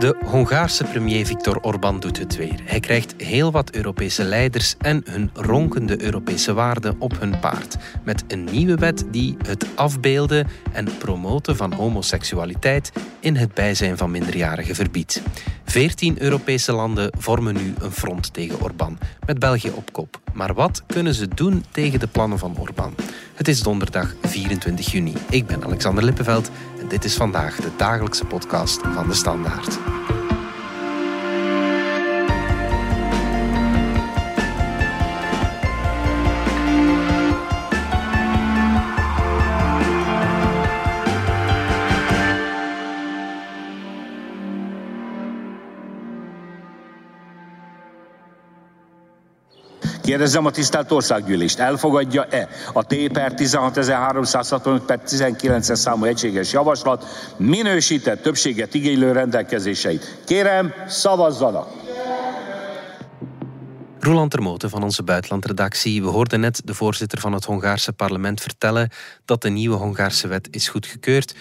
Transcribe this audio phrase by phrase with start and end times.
[0.00, 2.60] De Hongaarse premier Viktor Orbán doet het weer.
[2.64, 7.76] Hij krijgt heel wat Europese leiders en hun ronkende Europese waarden op hun paard.
[8.04, 14.10] Met een nieuwe wet die het afbeelden en promoten van homoseksualiteit in het bijzijn van
[14.10, 15.22] minderjarigen verbiedt.
[15.64, 20.20] Veertien Europese landen vormen nu een front tegen Orbán, met België op kop.
[20.32, 22.94] Maar wat kunnen ze doen tegen de plannen van Orbán?
[23.34, 25.12] Het is donderdag 24 juni.
[25.30, 29.99] Ik ben Alexander Lippenveld en dit is vandaag de dagelijkse podcast van de Standaard.
[50.10, 57.04] Kérdezem a tisztelt országgyűlést, elfogadja-e a T per 16365 per 19-es számú egységes javaslat
[57.36, 60.18] minősített többséget igénylő rendelkezéseit?
[60.26, 61.68] Kérem, szavazzanak!
[64.00, 66.02] Roland Termoten van onze buitenlandredactie.
[66.02, 68.90] We hoorden net de voorzitter van het Hongaarse parlement vertellen
[69.24, 71.34] dat de nieuwe Hongaarse wet is goedgekeurd.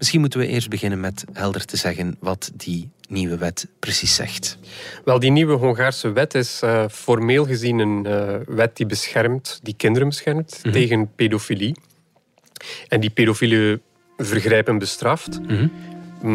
[0.00, 4.58] Misschien moeten we eerst beginnen met helder te zeggen wat die nieuwe wet precies zegt.
[5.04, 9.74] Wel, die nieuwe Hongaarse wet is uh, formeel gezien een uh, wet die beschermt, die
[9.76, 10.72] kinderen beschermt mm -hmm.
[10.72, 11.76] tegen pedofilie.
[12.88, 13.80] En die pedofiele
[14.16, 15.40] vergrijpen bestraft.
[15.40, 15.70] Mm -hmm.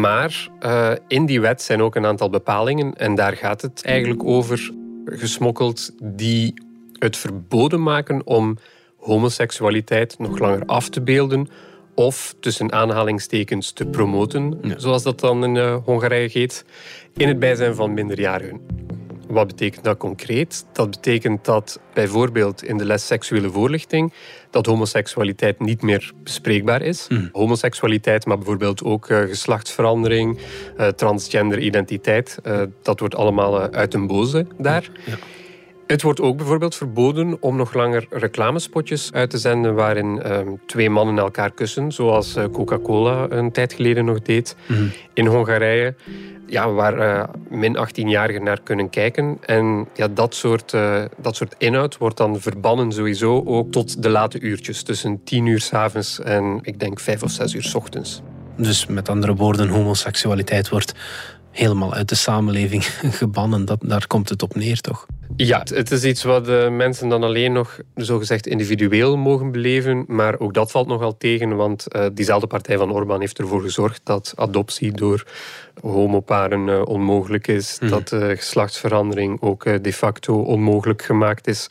[0.00, 4.24] Maar uh, in die wet zijn ook een aantal bepalingen en daar gaat het eigenlijk
[4.24, 4.70] over
[5.04, 6.54] gesmokkeld die
[6.98, 8.58] het verboden maken om
[8.96, 11.48] homoseksualiteit nog langer af te beelden
[11.96, 14.78] of tussen aanhalingstekens te promoten, ja.
[14.78, 16.64] zoals dat dan in uh, Hongarije heet,
[17.16, 18.60] in het bijzijn van minderjarigen.
[19.28, 20.66] Wat betekent dat concreet?
[20.72, 24.12] Dat betekent dat bijvoorbeeld in de les seksuele voorlichting
[24.50, 27.06] dat homoseksualiteit niet meer bespreekbaar is.
[27.08, 27.28] Mm.
[27.32, 30.38] Homoseksualiteit, maar bijvoorbeeld ook uh, geslachtsverandering,
[30.78, 32.38] uh, transgender identiteit,
[32.82, 34.90] dat wordt allemaal uit een boze daar.
[35.06, 35.16] Ja.
[35.86, 40.90] Het wordt ook bijvoorbeeld verboden om nog langer reclamespotjes uit te zenden waarin um, twee
[40.90, 44.92] mannen elkaar kussen, zoals uh, Coca-Cola een tijd geleden nog deed mm.
[45.14, 45.94] in Hongarije.
[46.46, 49.38] Ja, waar uh, min 18-jarigen naar kunnen kijken.
[49.40, 54.08] En ja, dat, soort, uh, dat soort inhoud wordt dan verbannen sowieso ook tot de
[54.08, 54.82] late uurtjes.
[54.82, 58.22] Tussen 10 uur s avonds en ik denk 5 of 6 uur s ochtends.
[58.56, 60.94] Dus met andere woorden, homoseksualiteit wordt
[61.56, 62.84] helemaal uit de samenleving
[63.22, 63.64] gebannen.
[63.64, 65.06] Dat, daar komt het op neer, toch?
[65.36, 70.04] Ja, het is iets wat de mensen dan alleen nog zogezegd individueel mogen beleven.
[70.08, 74.00] Maar ook dat valt nogal tegen, want uh, diezelfde partij van Orbán heeft ervoor gezorgd
[74.04, 75.26] dat adoptie door
[75.80, 77.78] homoparen uh, onmogelijk is.
[77.80, 77.88] Mm.
[77.88, 81.66] Dat uh, geslachtsverandering ook de facto onmogelijk gemaakt is.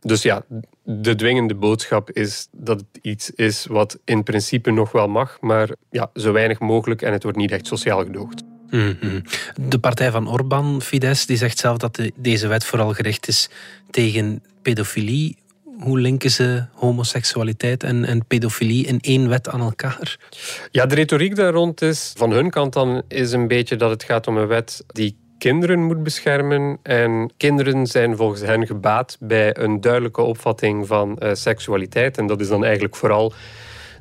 [0.00, 0.44] Dus ja,
[0.82, 5.70] de dwingende boodschap is dat het iets is wat in principe nog wel mag, maar
[5.90, 8.42] ja, zo weinig mogelijk en het wordt niet echt sociaal gedoogd.
[8.70, 9.22] Mm-hmm.
[9.56, 13.48] De partij van Orbán, Fidesz, die zegt zelf dat de, deze wet vooral gericht is
[13.90, 15.36] tegen pedofilie.
[15.78, 20.18] Hoe linken ze homoseksualiteit en, en pedofilie in één wet aan elkaar?
[20.70, 24.02] Ja, de retoriek daar rond is van hun kant dan is een beetje dat het
[24.02, 26.78] gaat om een wet die kinderen moet beschermen.
[26.82, 32.18] En kinderen zijn volgens hen gebaat bij een duidelijke opvatting van uh, seksualiteit.
[32.18, 33.32] En dat is dan eigenlijk vooral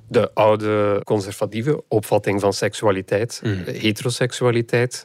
[0.08, 3.64] de oude conservatieve opvatting van seksualiteit, mm.
[3.66, 5.04] heteroseksualiteit.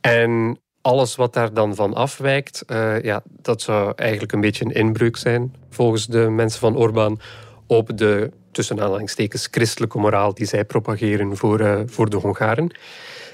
[0.00, 4.72] En alles wat daar dan van afwijkt, uh, ja, dat zou eigenlijk een beetje een
[4.72, 7.20] inbreuk zijn, volgens de mensen van Orbán,
[7.66, 12.70] op de tussen aanhalingstekens christelijke moraal die zij propageren voor, uh, voor de Hongaren.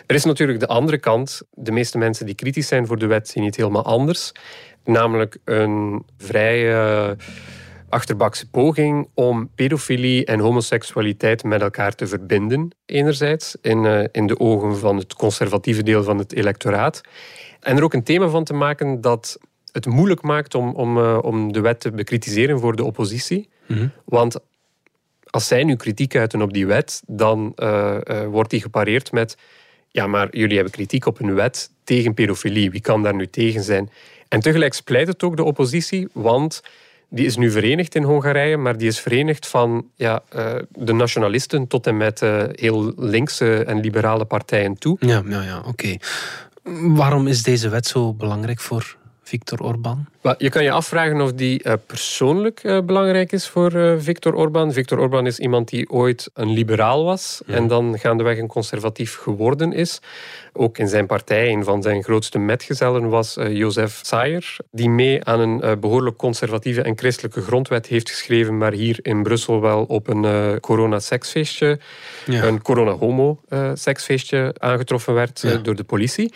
[0.06, 1.42] Er is natuurlijk de andere kant.
[1.50, 4.32] De meeste mensen die kritisch zijn voor de wet zien het helemaal anders.
[4.84, 6.72] Namelijk een vrij.
[6.72, 7.10] Uh,
[7.88, 14.40] achterbakse poging om pedofilie en homoseksualiteit met elkaar te verbinden, enerzijds, in, uh, in de
[14.40, 17.00] ogen van het conservatieve deel van het electoraat.
[17.60, 19.38] En er ook een thema van te maken dat
[19.72, 23.48] het moeilijk maakt om, om, uh, om de wet te bekritiseren voor de oppositie.
[23.66, 23.92] Mm-hmm.
[24.04, 24.36] Want
[25.30, 29.36] als zij nu kritiek uiten op die wet, dan uh, wordt die gepareerd met
[29.94, 32.70] ja, maar jullie hebben kritiek op een wet tegen pedofilie.
[32.70, 33.90] Wie kan daar nu tegen zijn?
[34.28, 36.62] En tegelijk splijt het ook de oppositie, want
[37.14, 41.66] die is nu verenigd in Hongarije, maar die is verenigd van ja, uh, de nationalisten
[41.66, 44.96] tot en met uh, heel linkse en liberale partijen toe.
[45.00, 45.96] Ja, ja, ja oké.
[46.80, 50.06] Waarom is deze wet zo belangrijk voor, Viktor Orban?
[50.38, 54.72] Je kan je afvragen of die eh, persoonlijk eh, belangrijk is voor uh, Viktor Orban.
[54.72, 59.72] Viktor Orban is iemand die ooit een liberaal was en dan gaandeweg een conservatief geworden
[59.72, 60.00] is.
[60.52, 65.40] Ook in zijn partij, een van zijn grootste metgezellen was Jozef Sayer, die mee aan
[65.40, 70.60] een behoorlijk conservatieve en christelijke grondwet heeft geschreven, maar hier in Brussel wel op een
[70.60, 71.78] corona-seksfeestje,
[72.26, 76.32] een corona-homo-seksfeestje aangetroffen werd door de politie.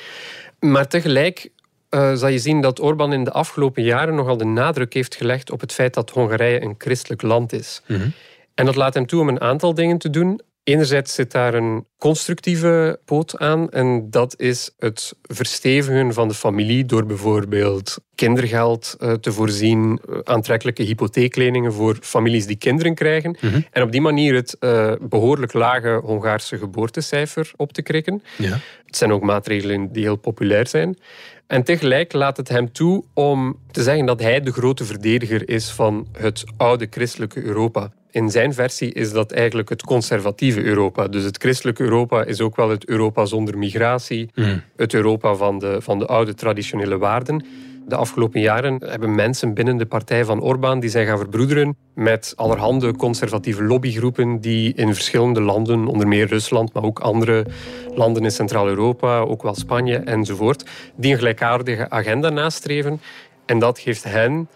[0.60, 1.50] Maar tegelijk
[1.90, 5.50] uh, zal je zien dat Orbán in de afgelopen jaren nogal de nadruk heeft gelegd
[5.50, 7.82] op het feit dat Hongarije een christelijk land is.
[7.86, 8.08] Mhm.
[8.54, 10.40] En dat laat hem toe om een aantal dingen te doen.
[10.68, 16.84] Enerzijds zit daar een constructieve poot aan en dat is het verstevigen van de familie
[16.84, 23.60] door bijvoorbeeld kindergeld eh, te voorzien, eh, aantrekkelijke hypotheekleningen voor families die kinderen krijgen mhm.
[23.70, 24.56] en op die manier het
[25.00, 28.22] behoorlijk lage Hongaarse geboortecijfer op te krikken.
[28.38, 28.58] Ja.
[28.86, 30.98] Het zijn ook maatregelen die heel populair zijn.
[31.46, 35.70] En tegelijk laat het hem toe om te zeggen dat hij de grote verdediger is
[35.70, 37.92] van het oude christelijke Europa.
[38.10, 41.08] In zijn versie is dat eigenlijk het conservatieve Europa.
[41.08, 44.62] Dus het christelijke Europa is ook wel het Europa zonder migratie, hmm.
[44.76, 47.44] het Europa van de, van de oude traditionele waarden.
[47.88, 52.32] De afgelopen jaren hebben mensen binnen de partij van Orbán die zijn gaan verbroederen met
[52.36, 57.46] allerhande conservatieve lobbygroepen die in verschillende landen, onder meer Rusland, maar ook andere
[57.94, 63.00] landen in Centraal-Europa, ook wel Spanje enzovoort, die een gelijkaardige agenda nastreven.
[63.46, 64.48] En dat geeft hen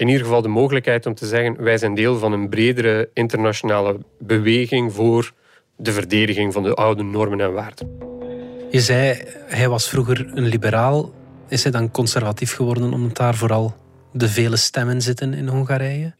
[0.00, 3.98] in ieder geval de mogelijkheid om te zeggen wij zijn deel van een bredere internationale
[4.18, 5.32] beweging voor
[5.76, 7.98] de verdediging van de oude normen en waarden.
[8.70, 11.12] Je zei, hij was vroeger een liberaal
[11.48, 13.74] is hij dan conservatief geworden omdat daar vooral
[14.12, 16.14] de vele stemmen zitten in Hongarije?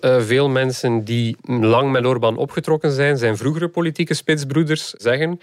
[0.00, 5.40] Uh, veel mensen die lang met Orbán opgetrokken zijn, zijn vroegere politieke spitsbroeders, zeggen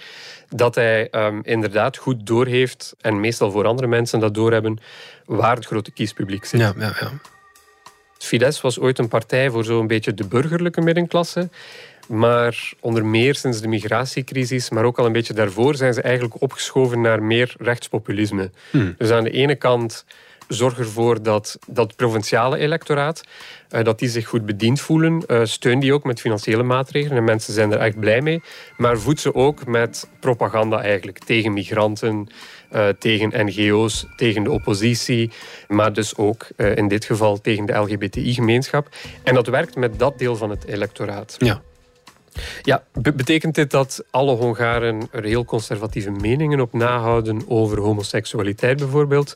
[0.50, 4.78] dat hij um, inderdaad goed doorheeft, en meestal voor andere mensen dat doorhebben,
[5.26, 6.60] waar het grote kiespubliek zit.
[6.60, 7.12] Ja, ja, ja.
[8.24, 11.50] Fidesz was ooit een partij voor zo'n beetje de burgerlijke middenklasse.
[12.08, 16.42] Maar onder meer sinds de migratiecrisis, maar ook al een beetje daarvoor, zijn ze eigenlijk
[16.42, 18.52] opgeschoven naar meer rechtspopulisme.
[18.72, 18.96] Hmm.
[18.98, 20.06] Dus aan de ene kant
[20.48, 23.24] zorg ervoor dat dat provinciale electoraat
[23.72, 25.24] uh, dat die zich goed bediend voelen.
[25.28, 27.18] Uh, steun die ook met financiële maatregelen.
[27.18, 28.42] En mensen zijn er echt blij mee.
[28.78, 32.28] Maar voed ze ook met propaganda eigenlijk tegen migranten,
[32.74, 35.32] uh, tegen NGO's, tegen de oppositie.
[35.68, 38.88] Maar dus ook in dit geval tegen de LGBTI-gemeenschap.
[39.24, 41.36] En dat werkt met dat deel van het electoraat.
[41.38, 41.62] Ja.
[42.62, 49.36] Ja, betekent dit dat alle Hongaren er heel conservatieve meningen op nahouden over homoseksualiteit bijvoorbeeld?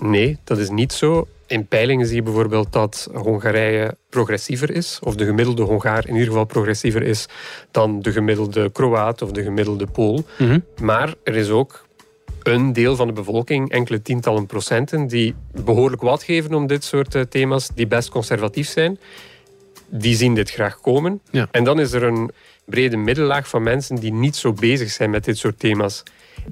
[0.00, 1.28] Nee, dat is niet zo.
[1.46, 6.28] In peilingen zie je bijvoorbeeld dat Hongarije progressiever is, of de gemiddelde Hongaar in ieder
[6.28, 7.26] geval progressiever is
[7.70, 10.24] dan de gemiddelde Kroaat of de gemiddelde Pool.
[10.38, 10.58] Mhm.
[10.82, 11.86] Maar er is ook
[12.44, 17.14] een deel van de bevolking, enkele tientallen procenten, die behoorlijk wat geven om dit soort
[17.14, 18.98] eh, thema's, die best conservatief zijn
[19.96, 21.20] die zien dit graag komen.
[21.50, 22.30] En dan is er een
[22.64, 26.02] brede middellaag van mensen die niet zo bezig zijn met dit soort thema's.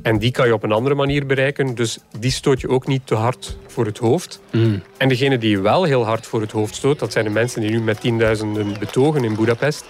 [0.03, 1.75] En die kan je op een andere manier bereiken.
[1.75, 4.41] Dus die stoot je ook niet te hard voor het hoofd.
[4.51, 4.83] Mm.
[4.97, 7.61] En degene die je wel heel hard voor het hoofd stoot, dat zijn de mensen
[7.61, 9.85] die nu met tienduizenden betogen in Budapest.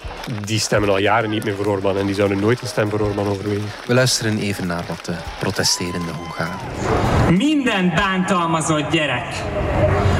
[0.45, 2.99] Die stemmen al jaren niet meer voor Orbán en die zouden nooit een stem voor
[2.99, 3.69] Orbán overwegen.
[3.87, 7.02] We luisteren even naar wat de protesterende Hongaren.
[7.29, 9.43] Minden bántalmazott gyerek,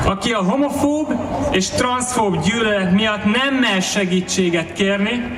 [0.06, 1.14] aki a homofób
[1.52, 5.38] és transzfób gyűlölet miatt nem mer segítséget kérni,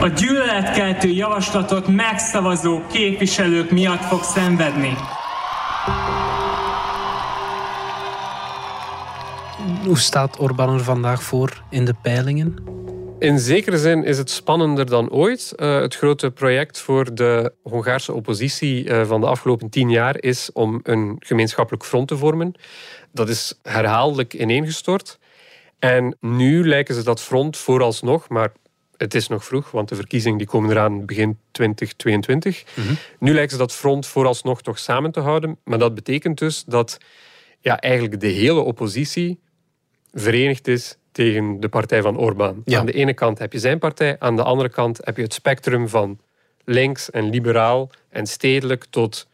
[0.00, 4.96] a gyűlöletkeltő javaslatot megszavazó képviselők miatt fog szenvedni.
[9.84, 12.73] Hoe staat Orbán er vandaag voor in de peilingen?
[13.24, 15.52] In zekere zin is het spannender dan ooit.
[15.56, 20.52] Uh, het grote project voor de Hongaarse oppositie uh, van de afgelopen tien jaar is
[20.52, 22.54] om een gemeenschappelijk front te vormen.
[23.12, 25.18] Dat is herhaaldelijk ineengestort.
[25.78, 28.52] En nu lijken ze dat front vooralsnog, maar
[28.96, 32.64] het is nog vroeg, want de verkiezingen die komen eraan begin 2022.
[32.74, 32.94] Mhm.
[33.18, 35.58] Nu lijkt ze dat front vooralsnog toch samen te houden.
[35.64, 36.98] Maar dat betekent dus dat
[37.60, 39.40] ja, eigenlijk de hele oppositie
[40.12, 42.62] verenigd is tegen de partij van Orbán.
[42.64, 45.34] Aan de ene kant heb je zijn partij, aan de andere kant heb je het
[45.34, 46.18] spectrum van
[46.64, 49.26] links en liberaal en stedelijk tot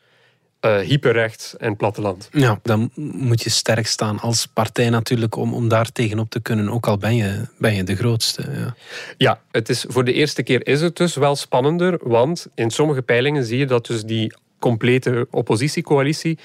[0.60, 2.28] uh, hyperrechts en platteland.
[2.32, 6.68] Ja, dan moet je sterk staan als partij natuurlijk om, om daar tegenop te kunnen,
[6.68, 8.42] ook al ben je, ben je de grootste.
[8.52, 8.74] Ja.
[9.16, 13.02] ja, het is, voor de eerste keer is het dus wel spannender, want in sommige
[13.02, 16.38] peilingen zie je dat dus die complete oppositiecoalitie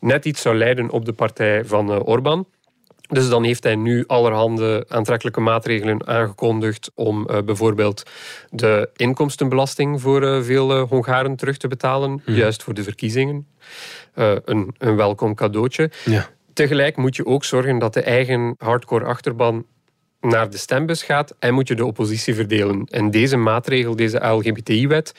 [0.00, 2.46] net iets zou leiden op de partij van uh, Orbán.
[3.10, 8.02] Dus dan heeft hij nu allerhande aantrekkelijke maatregelen aangekondigd om uh, bijvoorbeeld
[8.50, 12.36] de inkomstenbelasting voor uh, veel uh, Hongaren terug te betalen, mhm.
[12.36, 13.46] juist voor de verkiezingen.
[14.14, 15.90] een, een welkom cadeautje.
[16.04, 16.28] Ja.
[16.52, 19.66] Tegelijk moet je ook zorgen dat de eigen hardcore achterban
[20.20, 22.84] naar de stembus gaat en moet je de oppositie verdelen.
[22.90, 25.12] En deze maatregel, deze LGBTI-wet,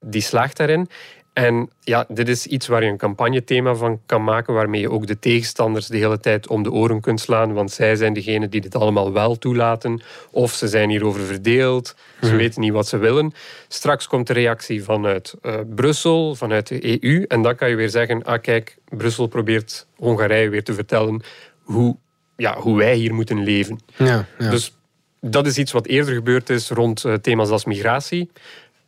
[0.00, 0.88] die slaagt daarin.
[1.36, 5.06] En ja, dit is iets waar je een campagnethema van kan maken, waarmee je ook
[5.06, 8.60] de tegenstanders de hele tijd om de oren kunt slaan, want zij zijn degene die
[8.60, 12.36] dit allemaal wel toelaten, of ze zijn hierover verdeeld, ze mhm.
[12.36, 13.32] weten niet wat ze willen.
[13.68, 17.90] Straks komt de reactie vanuit uh, Brussel, vanuit de EU, en dan kan je weer
[17.90, 21.22] zeggen, ah kijk, Brussel probeert Hongarije weer te vertellen
[21.62, 21.96] hoe,
[22.36, 23.78] ja, hoe wij hier moeten leven.
[23.96, 24.50] Ja, ja.
[24.50, 24.76] Dus
[25.20, 28.30] dat is iets wat eerder gebeurd is rond uh, thema's als migratie.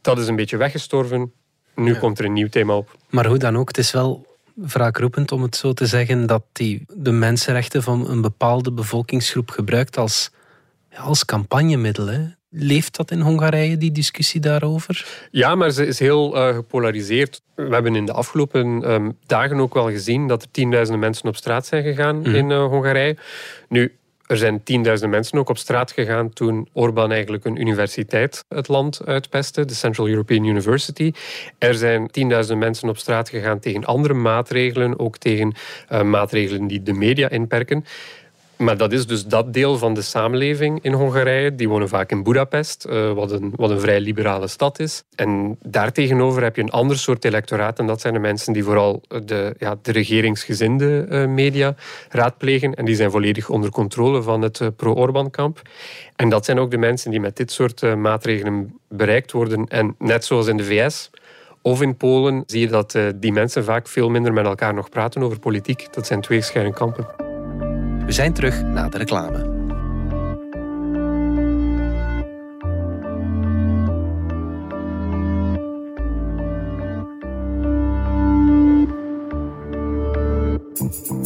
[0.00, 1.32] Dat is een beetje weggestorven.
[1.78, 2.96] Nu komt er een nieuw thema op.
[3.10, 6.84] Maar hoe dan ook, het is wel wraakroepend om het zo te zeggen dat die
[6.94, 10.30] de mensenrechten van een bepaalde bevolkingsgroep gebruikt als,
[10.90, 12.06] ja, als campagnemiddel.
[12.06, 12.20] Hè.
[12.50, 15.06] Leeft dat in Hongarije, die discussie daarover?
[15.30, 17.40] Ja, maar ze is heel uh, gepolariseerd.
[17.54, 21.36] We hebben in de afgelopen ehm, dagen ook wel gezien dat er tienduizenden mensen op
[21.36, 22.34] straat zijn gegaan mhm.
[22.34, 23.16] in uh, Hongarije.
[23.68, 23.96] Nu,
[24.28, 29.00] er zijn tienduizenden mensen ook op straat gegaan toen Orbán eigenlijk een universiteit het land
[29.04, 31.12] uitpestte, de Central European University.
[31.58, 35.54] Er zijn tienduizenden mensen op straat gegaan tegen andere maatregelen, ook tegen
[35.92, 37.84] uh, maatregelen die de media inperken.
[38.58, 41.54] Maar dat is dus dat deel van de samenleving in Hongarije.
[41.54, 45.04] Die wonen vaak in Budapest, uh, wat, een, wat een vrij liberale stad is.
[45.14, 47.78] En daartegenover heb je een ander soort electoraat.
[47.78, 51.74] En dat zijn de mensen die vooral de, ja, de regeringsgezinde uh, media
[52.08, 52.74] raadplegen.
[52.74, 55.62] En die zijn volledig onder controle van het uh, pro-Orban-kamp.
[56.16, 59.66] En dat zijn ook de mensen die met dit soort maatregelen bereikt worden.
[59.68, 61.10] En net zoals in de VS
[61.62, 65.22] of in Polen zie je dat die mensen vaak veel minder met elkaar nog praten
[65.22, 65.94] over politiek.
[65.94, 67.27] Dat zijn twee gescheiden kampen.
[68.08, 69.56] We zijn terug na de reclame.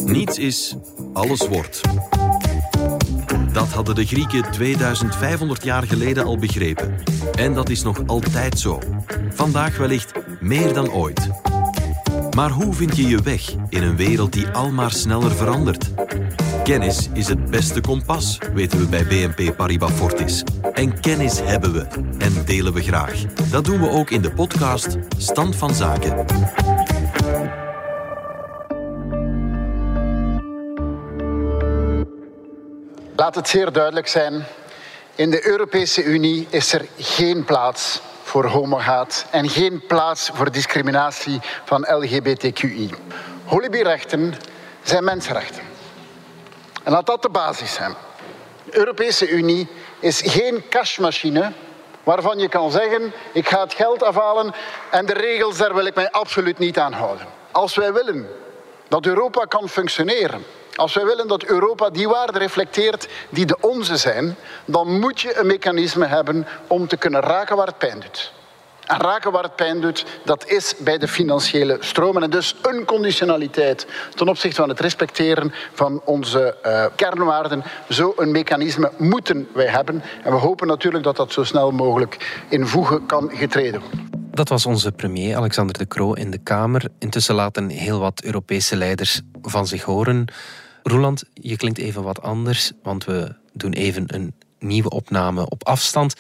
[0.05, 0.77] Niets is,
[1.13, 1.81] alles wordt.
[3.53, 6.95] Dat hadden de Grieken 2500 jaar geleden al begrepen.
[7.35, 8.79] En dat is nog altijd zo.
[9.29, 11.29] Vandaag wellicht meer dan ooit.
[12.37, 15.91] Maar hoe vind je je weg in een wereld die almaar sneller verandert?
[16.65, 20.43] Kennis is het beste kompas, weten we bij BNP Paribas Fortis.
[20.73, 21.87] En kennis hebben we
[22.19, 23.25] en delen we graag.
[23.51, 26.25] Dat doen we ook in de podcast Stand van Zaken.
[33.17, 34.45] Laat het zeer duidelijk zijn.
[35.15, 41.41] In de Europese Unie is er geen plaats voor homohaat en geen plaats voor discriminatie
[41.65, 42.91] van LGBTQI.
[43.45, 44.35] Holibierechten
[44.83, 45.72] zijn mensenrechten.
[46.83, 47.95] En laat dat de basis zijn.
[48.65, 51.53] De Europese Unie is geen cashmachine
[52.03, 54.55] waarvan je kan zeggen: ik ga het geld afhalen
[54.91, 57.27] en de regels daar wil ik mij absoluut niet aan houden.
[57.51, 58.29] Als wij willen
[58.89, 63.97] dat Europa kan functioneren, als wij willen dat Europa die waarden reflecteert die de onze
[63.97, 68.33] zijn, dan moet je een mechanisme hebben om te kunnen raken waar het pijn doet.
[68.87, 72.23] En raken waar het pijn doet, dat is bij de financiële stromen.
[72.23, 77.63] En dus een conditionaliteit ten opzichte van het respecteren van onze uh, kernwaarden.
[77.89, 80.03] Zo'n mechanisme moeten wij hebben.
[80.25, 84.11] En we hopen natuurlijk dat dat zo snel mogelijk in voegen kan getreden worden.
[84.31, 86.85] Dat was onze premier Alexander De Croo in de Kamer.
[86.99, 90.25] Intussen laten heel wat Europese leiders van zich horen.
[90.83, 96.15] Roland, je klinkt even wat anders, want we doen even een nieuwe opname op afstand.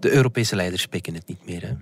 [0.00, 1.62] De Europese leiders pikken het niet meer.
[1.62, 1.72] Hè?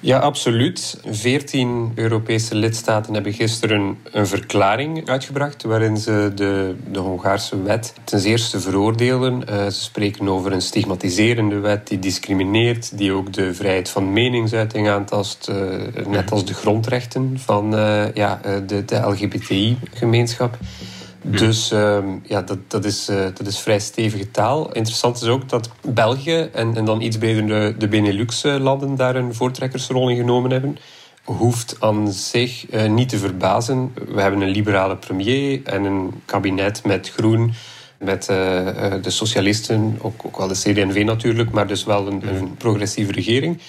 [0.00, 1.00] Ja, absoluut.
[1.06, 8.20] Veertien Europese lidstaten hebben gisteren een verklaring uitgebracht waarin ze de, de Hongaarse wet ten
[8.20, 9.42] zeerste veroordelen.
[9.50, 14.88] Uh, ze spreken over een stigmatiserende wet die discrimineert, die ook de vrijheid van meningsuiting
[14.88, 20.58] aantast, uh, net als de grondrechten van uh, ja, de, de LGBTI-gemeenschap.
[21.30, 24.72] Dus ehm, ja, dat, dat, is, uh, dat is vrij stevige taal.
[24.72, 29.34] Interessant is ook dat België en, en dan iets beter de, de Benelux-landen daar een
[29.34, 30.78] voortrekkersrol in genomen hebben.
[31.24, 33.92] Hoeft aan zich uh, niet te verbazen.
[34.08, 37.52] We hebben een liberale premier en een kabinet met groen,
[37.98, 38.36] met uh,
[39.02, 43.60] de socialisten, ook, ook wel de CD&V natuurlijk, maar dus wel een, een progressieve regering.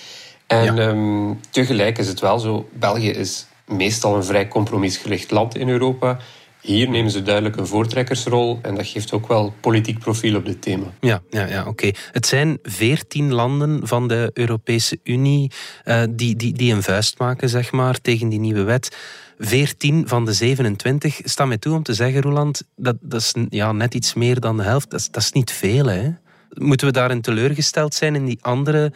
[0.48, 0.88] En ja.
[0.88, 6.18] um, tegelijk is het wel zo, België is meestal een vrij compromisgericht land in Europa.
[6.62, 10.62] Hier nemen ze duidelijk een voortrekkersrol en dat geeft ook wel politiek profiel op dit
[10.62, 10.94] thema.
[11.00, 11.92] Ja, ja, ja oké.
[12.12, 15.52] Het zijn veertien landen van de Europese Unie
[15.86, 18.98] uh, die, die, die een vuist maken, zeg maar, tegen die nieuwe wet.
[19.40, 23.72] 14 van de 27 sta mij toe om te zeggen, Roland, dat, dat is ja,
[23.72, 24.90] net iets meer dan de helft.
[24.90, 26.10] Dat is, dat is niet veel, hè?
[26.50, 28.92] Moeten we daarin teleurgesteld zijn in die andere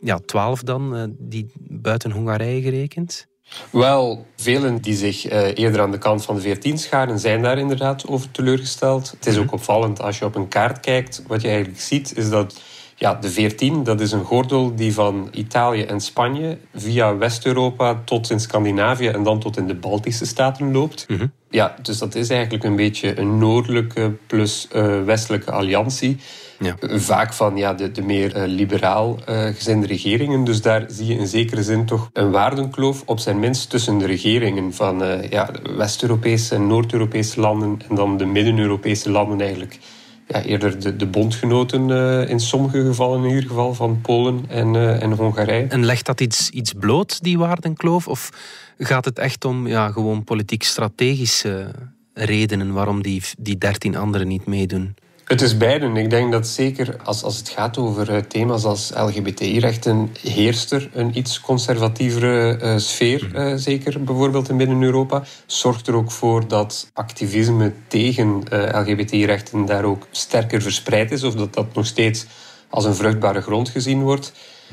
[0.00, 3.26] ja, 12 dan, uh, die buiten Hongarije gerekend?
[3.70, 7.58] Wel, velen die zich uh, eerder aan de kant van de 14 scharen, zijn daar
[7.58, 9.10] inderdaad over teleurgesteld.
[9.10, 11.22] Het is ook opvallend als je op een kaart kijkt.
[11.26, 12.60] Wat je eigenlijk ziet, is dat
[12.96, 18.30] ja, de 14, dat is een gordel die van Italië en Spanje via West-Europa tot
[18.30, 21.04] in Scandinavië en dan tot in de Baltische staten loopt.
[21.08, 21.26] Mhm.
[21.52, 26.16] Ja, dus dat is eigenlijk een beetje een noordelijke plus uh, westelijke alliantie.
[26.58, 26.76] Ja.
[26.80, 30.44] Vaak van ja, de, de meer uh, liberaal uh, gezinde regeringen.
[30.44, 34.06] Dus daar zie je in zekere zin toch een waardenkloof, op zijn minst tussen de
[34.06, 39.78] regeringen van ja, West-Europese en Noord-Europese landen en dan de Midden-Europese landen eigenlijk
[40.28, 44.74] ja, eerder de, de bondgenoten uh, in sommige gevallen, in ieder geval, van Polen en,
[44.74, 45.66] uh, en Hongarije.
[45.66, 48.08] En legt dat iets, iets bloot, die waardenkloof?
[48.08, 48.30] Of
[48.78, 51.70] gaat het echt om ja, gewoon politiek-strategische
[52.14, 54.94] redenen waarom die, die dertien anderen niet meedoen?
[55.32, 55.96] Het is beiden.
[55.96, 60.90] Ik denk dat zeker als, als het gaat over eh, thema's als LGBTI-rechten, heerst er
[60.92, 65.22] een iets conservatievere uh, sfeer, uh, zeker bijvoorbeeld in Midden-Europa.
[65.46, 71.54] Zorgt er ook voor dat activisme tegen LGBTI-rechten daar ook sterker verspreid is, of dat
[71.54, 72.26] dat nog steeds
[72.68, 74.32] als een vruchtbare grond gezien wordt.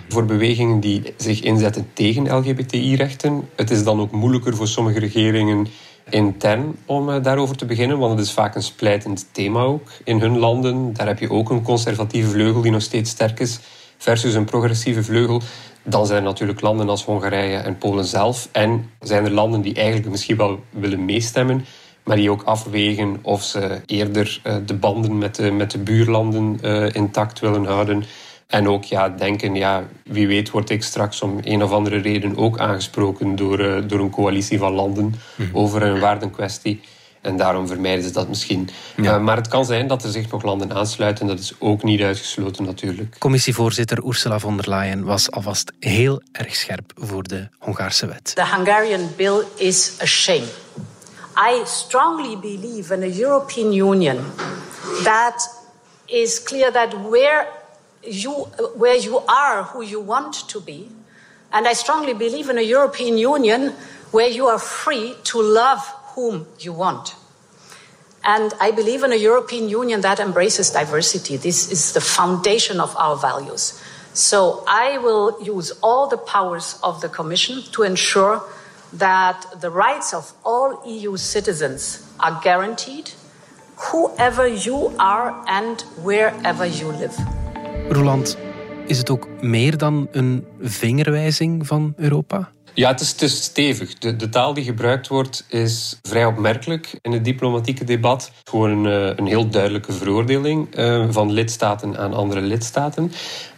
[0.10, 3.50] Voor bewegingen die zich inzetten tegen LGBTI-rechten.
[3.56, 5.68] Het is dan ook moeilijker voor sommige regeringen
[6.10, 10.20] intern om uh, daarover te beginnen, want het is vaak een splijtend thema ook in
[10.20, 10.94] hun landen.
[10.94, 13.60] Daar heb je ook een conservatieve vleugel die nog steeds sterk is,
[13.98, 15.42] versus een progressieve vleugel.
[15.84, 18.50] Dan zijn er natuurlijk landen als Hongarije en Polen zelf.
[18.52, 21.66] En zijn er landen die eigenlijk misschien wel willen meestemmen,
[22.04, 26.60] maar die ook afwegen of ze eerder uh, de banden met de, met de buurlanden
[26.62, 28.04] uh, intact willen houden.
[28.50, 32.38] En ook ja, denken, ja, wie weet word ik straks om een of andere reden
[32.38, 35.50] ook aangesproken door, uh, door een coalitie van landen mm.
[35.54, 36.82] over een waardenkwestie.
[37.22, 38.70] En daarom vermijden ze dat misschien.
[38.96, 39.16] Ja.
[39.16, 41.28] Uh, maar het kan zijn dat er zich nog landen aansluiten.
[41.28, 43.16] Dat is ook niet uitgesloten natuurlijk.
[43.20, 48.36] Commissievoorzitter Ursula von der Leyen was alvast heel erg scherp voor de Hongaarse wet.
[48.36, 50.48] The Hungarian bill is a shame.
[51.38, 54.18] I strongly believe in a European Union
[55.04, 55.66] that
[56.06, 57.58] is clear that where
[58.04, 58.32] you,
[58.76, 60.90] where you are who you want to be.
[61.52, 63.74] And I strongly believe in a European Union
[64.12, 67.16] where you are free to love whom you want.
[68.24, 71.38] And I believe in a European Union that embraces diversity.
[71.38, 73.82] This is the foundation of our values.
[74.14, 78.44] So I will use all the powers of the Commission to ensure
[78.94, 83.12] that the rights of all EU citizens are guaranteed,
[83.78, 87.39] whoever you are and wherever you live.
[87.90, 88.38] Roland,
[88.88, 92.52] is het ook meer dan een vingerwijzing van Europa?
[92.74, 93.94] Ja, het is, het stevig.
[93.94, 98.32] De, de, taal die gebruikt wordt is vrij opmerkelijk in het diplomatieke debat.
[98.44, 103.12] Gewoon een, een heel duidelijke veroordeling uh, van lidstaten aan andere lidstaten.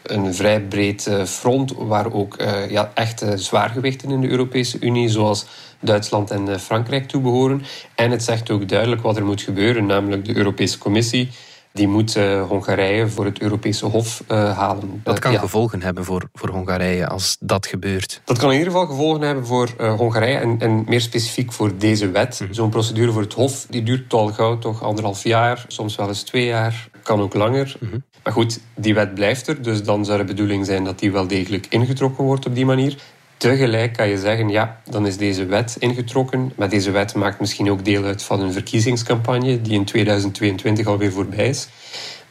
[0.04, 2.36] Een vrij breed uh, front waar ook
[2.70, 5.46] ja, echte zwaargewichten in de Europese Unie, zoals
[5.80, 7.64] Duitsland en Frankrijk, toe behoren.
[7.96, 11.30] En het zegt ook duidelijk wat er moet gebeuren, namelijk de Europese Commissie
[11.74, 15.02] die moet uh, Hongarije voor het Europese Hof uh, halen.
[15.04, 15.40] Dat kan ja.
[15.40, 18.22] gevolgen hebben voor, voor Hongarije als dat gebeurt.
[18.26, 21.78] Dat kan in ieder geval gevolgen hebben voor uh, Hongarije en, en meer specifiek voor
[21.78, 22.40] deze wet.
[22.42, 22.54] Mm.
[22.54, 26.24] Zo'n procedure voor het Hof die duurt al gauw toch anderhalf jaar, soms wel eens
[26.24, 27.76] twee jaar, kan ook langer.
[27.80, 28.04] Mm -hmm.
[28.24, 31.28] Maar goed, die wet blijft er, dus dan zou de bedoeling zijn dat die wel
[31.28, 32.96] degelijk ingetrokken wordt op die manier.
[33.42, 36.54] Tegelijk kan je zeggen, ja, dan is deze wet ingetrokken.
[36.56, 41.12] Maar deze wet maakt misschien ook deel uit van een verkiezingscampagne die in 2022 alweer
[41.12, 41.68] voorbij is.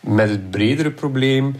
[0.00, 1.56] Met het bredere probleem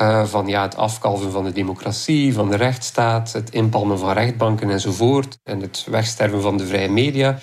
[0.00, 4.70] uh, van ja, het afkalven van de democratie, van de rechtsstaat, het inpalmen van rechtbanken
[4.70, 5.38] enzovoort.
[5.42, 7.38] En het wegsterven van de vrije media.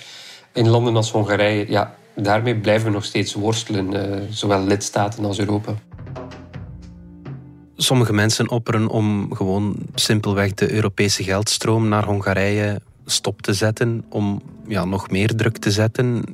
[0.52, 5.38] In landen als Hongarije, ja, daarmee blijven we nog steeds worstelen, uh, zowel lidstaten als
[5.38, 5.74] Europa
[7.76, 14.42] sommige mensen opperen om gewoon simpelweg de Europese geldstroom naar Hongarije stop te zetten, om
[14.68, 16.24] ja, nog meer druk te zetten.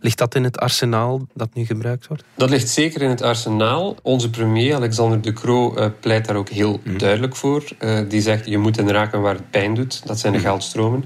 [0.00, 2.24] Ligt dat in het arsenaal dat nu gebruikt wordt?
[2.34, 3.96] Dat ligt zeker in het arsenaal.
[4.02, 6.98] Onze premier Alexander De Croo uh, pleit daar ook heel mm.
[6.98, 7.64] duidelijk voor.
[7.80, 10.06] Uh, die zegt je moet in raken waar het pijn doet.
[10.06, 10.44] Dat zijn de mm.
[10.44, 11.04] geldstromen.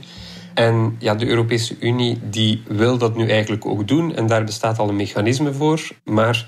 [0.55, 4.15] En ja, de Europese Unie die wil dat nu eigenlijk ook doen.
[4.15, 5.89] En daar bestaat al een mechanisme voor.
[6.05, 6.47] Maar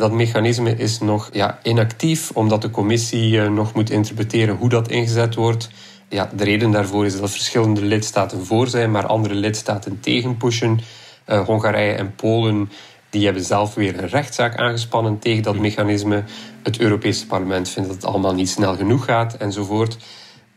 [0.00, 4.90] dat mechanisme is nog ja, inactief, omdat de commissie uh, nog moet interpreteren hoe dat
[4.90, 5.70] ingezet wordt.
[6.08, 10.80] Ja, de reden daarvoor is dat verschillende lidstaten voor zijn, maar andere lidstaten tegenpushen.
[11.26, 12.70] Uh, Hongarije en Polen
[13.10, 16.24] die hebben zelf weer een rechtszaak aangespannen tegen dat mechanisme.
[16.62, 19.96] Het Europese parlement vindt dat het allemaal niet snel genoeg gaat enzovoort.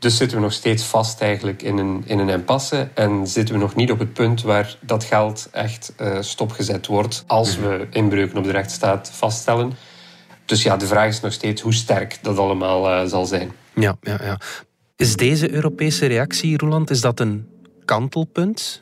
[0.04, 3.62] Dus zitten we nog steeds vast eigenlijk in een, in een impasse en zitten we
[3.62, 8.38] nog niet op het punt waar dat geld echt uh, stopgezet wordt als we inbreuken
[8.38, 9.74] op de rechtsstaat vaststellen.
[10.46, 13.52] Dus ja, de vraag is nog steeds hoe sterk dat allemaal uh, zal zijn.
[13.76, 14.40] Ja, ja, ja.
[14.96, 17.48] Is deze Europese reactie, Roland, is dat een
[17.86, 18.82] kantelpunt?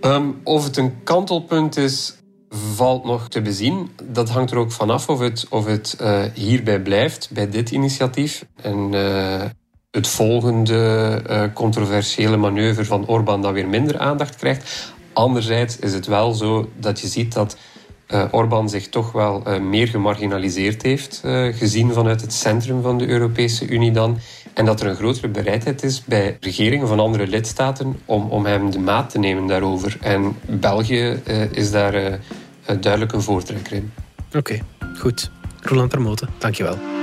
[0.00, 2.16] Um, of het een kantelpunt is,
[2.74, 3.90] valt nog te bezien.
[4.02, 8.46] Dat hangt er ook vanaf of het, of het uh, hierbij blijft, bij dit initiatief.
[8.62, 8.94] En
[9.90, 14.94] het volgende uh, controversiële manoeuvre van Orbán dan weer minder aandacht krijgt.
[15.12, 17.56] Anderzijds is het wel zo dat je ziet dat
[18.08, 21.20] uh, Orbán zich toch wel uh, meer gemarginaliseerd heeft,
[21.50, 24.18] gezien vanuit het centrum van de Europese Unie dan.
[24.54, 28.70] En dat er een grotere bereidheid is bij regeringen van andere lidstaten om, om hem
[28.70, 29.96] de maat te nemen daarover.
[30.00, 32.20] En België is daar
[32.80, 33.92] duidelijk een voortrekker in.
[34.36, 34.58] Oké,
[34.98, 35.30] goed.
[35.60, 36.95] Roland Permoten, dankjewel.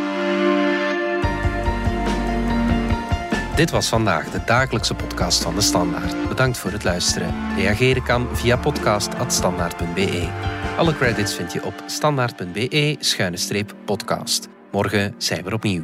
[3.56, 6.28] Dit was vandaag de dagelijkse podcast van de Standaard.
[6.28, 7.56] Bedankt voor het luisteren.
[7.56, 10.30] Reageren kan via podcast.standaard.be.
[10.78, 14.48] Alle credits vind je op standaard.be-podcast.
[14.72, 15.84] Morgen zijn we opnieuw.